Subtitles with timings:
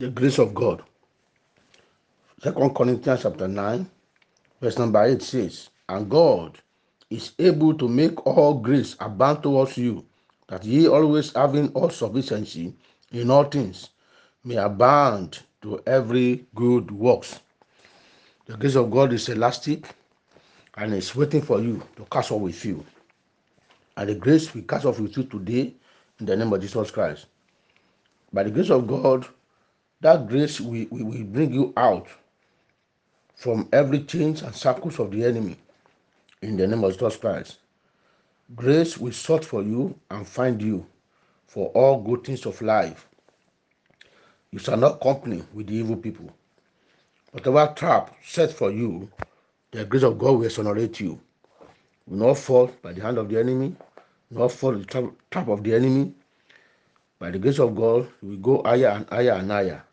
[0.00, 0.82] the grace of God.
[2.42, 3.86] Second Corinthians chapter 9,
[4.62, 6.58] verse number 8 says, And God
[7.10, 10.06] is able to make all grace abound towards you,
[10.48, 12.72] that ye always having all sufficiency
[13.12, 13.90] in all things
[14.42, 17.40] may abound to every good works.
[18.46, 19.84] The grace of God is elastic
[20.78, 22.86] and is waiting for you to cast off with you.
[23.98, 25.74] And the grace we cast off with you today
[26.20, 27.26] in the name of Jesus Christ.
[28.32, 29.28] By the grace of God,
[30.00, 32.08] that grace will, will, will bring you out
[33.36, 35.56] from every chains and circles of the enemy
[36.42, 37.58] in the name of Jesus Christ.
[38.54, 40.86] Grace will search for you and find you
[41.46, 43.08] for all good things of life.
[44.52, 46.30] You shall not company with the evil people.
[47.32, 49.10] Whatever trap set for you,
[49.70, 51.20] the grace of God will exonerate you.
[52.06, 53.76] You will not fall by the hand of the enemy,
[54.30, 56.12] not fall the trap, trap of the enemy.
[57.18, 59.84] By the grace of God, you will go higher and higher and higher.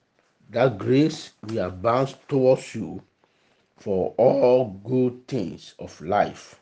[0.50, 3.02] That grace will advance towards you
[3.78, 6.60] for all good things of life.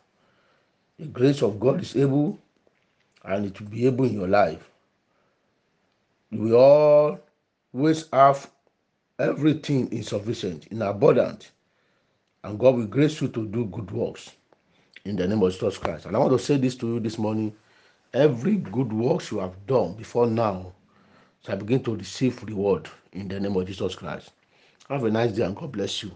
[0.98, 2.40] The grace of God is able
[3.24, 4.70] and it will be able in your life.
[6.32, 7.20] You will
[7.74, 8.50] always have
[9.20, 11.52] everything insufficient, in abundance,
[12.44, 14.32] and God will grace you to do good works
[15.06, 16.06] in the name of Jesus Christ.
[16.06, 17.56] And I want to say this to you this morning
[18.14, 20.74] every good works you have done before now
[21.46, 24.32] shall begin to receive reward in the name of Jesus Christ.
[24.90, 26.12] Have a nice day and God bless you.